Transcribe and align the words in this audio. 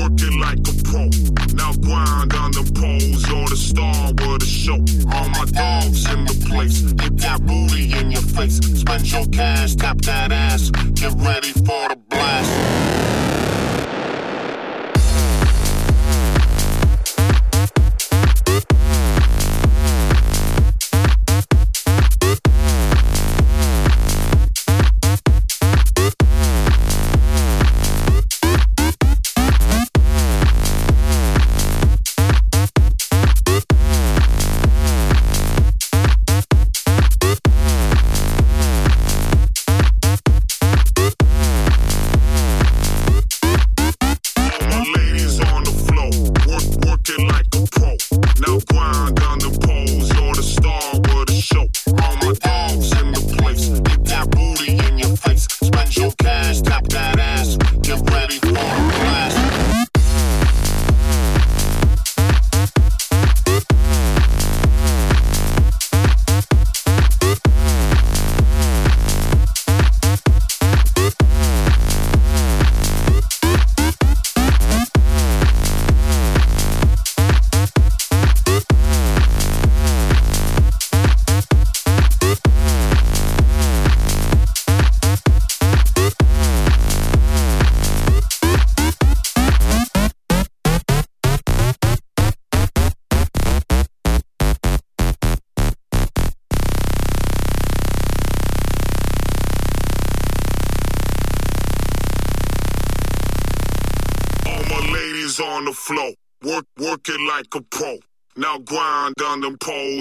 working 0.00 0.40
like 0.40 0.58
a 0.58 0.74
pro. 0.82 1.04
Now 1.54 1.72
grind 1.74 2.32
on 2.34 2.52
the 2.52 2.64
poles, 2.74 3.28
you're 3.28 3.48
the 3.48 3.56
star 3.56 4.08
of 4.08 4.16
the 4.16 4.46
show. 4.46 4.80
All 5.14 5.28
my 5.28 5.44
dogs 5.44 6.10
in 6.12 6.24
the 6.24 6.46
place, 6.48 6.80
get 6.92 7.16
that 7.18 7.44
booty 7.44 7.92
in 7.98 8.10
your 8.10 8.22
face. 8.22 8.58
Spend 8.80 9.12
your 9.12 9.26
cash, 9.26 9.74
tap 9.74 9.98
that 10.02 10.32
ass, 10.32 10.70
get 10.94 11.12
ready 11.18 11.52
for 11.52 11.88
the 11.90 11.98
blast. 12.08 12.69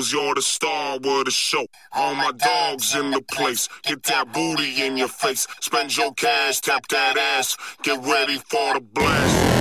Poles, 0.09 0.13
you're 0.13 0.35
the 0.35 0.41
star 0.41 0.95
of 0.95 1.01
the 1.01 1.31
show. 1.31 1.65
All 1.93 2.15
my 2.15 2.31
dogs 2.31 2.95
in 2.95 3.11
the 3.11 3.21
place, 3.21 3.67
get 3.83 4.03
that 4.03 4.31
booty 4.33 4.85
in 4.85 4.97
your 4.97 5.07
face. 5.07 5.47
Spend 5.61 5.95
your 5.95 6.13
cash, 6.13 6.59
tap 6.61 6.87
that 6.89 7.17
ass, 7.17 7.57
get 7.83 7.99
ready 8.03 8.37
for 8.37 8.73
the 8.73 8.81
blast. 8.81 9.58